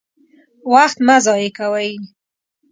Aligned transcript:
وخت 0.73 0.97
مه 1.07 1.15
ضايع 1.25 1.49
کوئ! 1.57 1.89